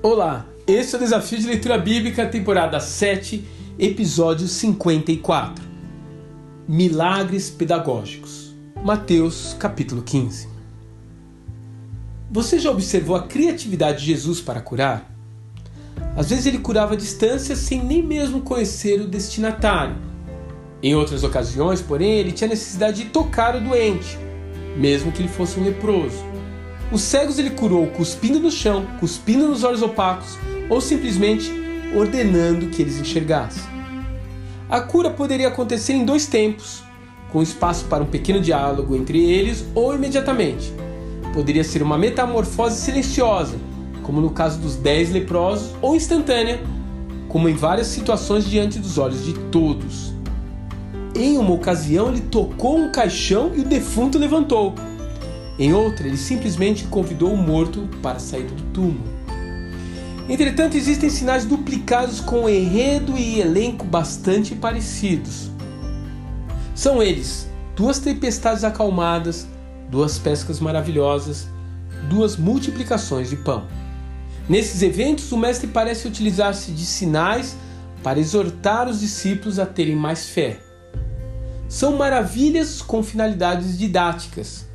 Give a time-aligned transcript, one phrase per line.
[0.00, 3.44] Olá, esse é o Desafio de Leitura Bíblica, temporada 7,
[3.76, 5.64] episódio 54.
[6.68, 8.54] Milagres Pedagógicos.
[8.84, 10.46] Mateus, capítulo 15.
[12.30, 15.10] Você já observou a criatividade de Jesus para curar?
[16.16, 19.96] Às vezes ele curava à distância sem nem mesmo conhecer o destinatário.
[20.80, 24.16] Em outras ocasiões, porém, ele tinha necessidade de tocar o doente,
[24.76, 26.24] mesmo que ele fosse um leproso.
[26.90, 30.38] Os cegos ele curou cuspindo no chão, cuspindo nos olhos opacos
[30.70, 31.52] ou simplesmente
[31.94, 33.62] ordenando que eles enxergassem.
[34.70, 36.82] A cura poderia acontecer em dois tempos,
[37.30, 40.72] com espaço para um pequeno diálogo entre eles ou imediatamente.
[41.34, 43.56] Poderia ser uma metamorfose silenciosa,
[44.02, 46.60] como no caso dos dez leprosos, ou instantânea,
[47.28, 50.14] como em várias situações diante dos olhos de todos.
[51.14, 54.74] Em uma ocasião, ele tocou um caixão e o defunto levantou.
[55.58, 59.18] Em outra, ele simplesmente convidou o morto para sair do túmulo.
[60.28, 65.50] Entretanto, existem sinais duplicados com enredo e elenco bastante parecidos.
[66.74, 69.48] São eles: duas tempestades acalmadas,
[69.90, 71.48] duas pescas maravilhosas,
[72.08, 73.66] duas multiplicações de pão.
[74.48, 77.56] Nesses eventos, o mestre parece utilizar-se de sinais
[78.02, 80.60] para exortar os discípulos a terem mais fé.
[81.68, 84.68] São maravilhas com finalidades didáticas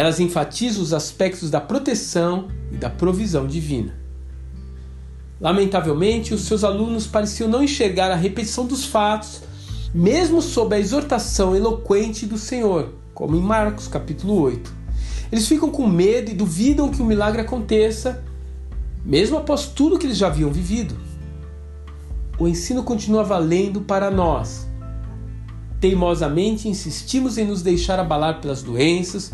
[0.00, 3.94] elas enfatizam os aspectos da proteção e da provisão divina.
[5.38, 9.42] Lamentavelmente, os seus alunos pareciam não enxergar a repetição dos fatos,
[9.92, 14.72] mesmo sob a exortação eloquente do Senhor, como em Marcos capítulo 8.
[15.30, 18.24] Eles ficam com medo e duvidam que o milagre aconteça,
[19.04, 20.96] mesmo após tudo que eles já haviam vivido.
[22.38, 24.66] O ensino continua valendo para nós.
[25.78, 29.30] Teimosamente insistimos em nos deixar abalar pelas doenças,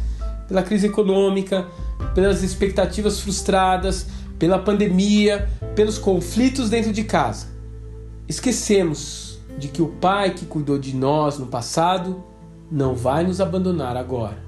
[0.49, 1.67] pela crise econômica,
[2.15, 4.07] pelas expectativas frustradas,
[4.39, 7.49] pela pandemia, pelos conflitos dentro de casa.
[8.29, 12.23] Esquecemos de que o Pai que cuidou de nós no passado
[12.71, 14.39] não vai nos abandonar agora.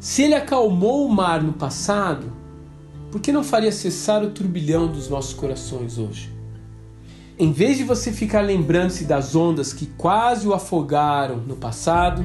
[0.00, 2.32] Se ele acalmou o mar no passado,
[3.10, 6.32] por que não faria cessar o turbilhão dos nossos corações hoje?
[7.38, 12.24] Em vez de você ficar lembrando-se das ondas que quase o afogaram no passado,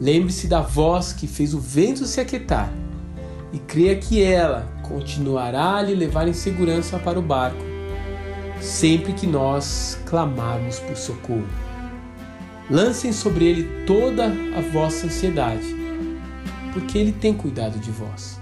[0.00, 2.72] Lembre-se da voz que fez o vento se aquietar
[3.52, 7.62] e creia que ela continuará a lhe levar em segurança para o barco,
[8.60, 11.46] sempre que nós clamarmos por socorro.
[12.70, 15.74] Lancem sobre ele toda a vossa ansiedade,
[16.72, 18.40] porque ele tem cuidado de vós.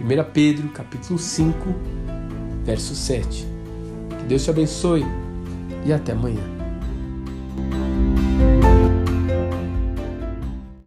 [0.00, 1.56] 1 Pedro, capítulo 5,
[2.64, 3.46] verso 7.
[4.18, 5.04] Que Deus te abençoe
[5.86, 6.53] e até amanhã.